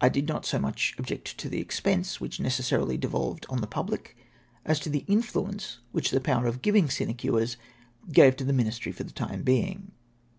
[0.00, 4.16] I did not so much object to the expense which necessarily devolved on the public,
[4.64, 7.58] as to the influence which the power of giving sinecures
[8.10, 9.92] gave to the ministry for tlie time being.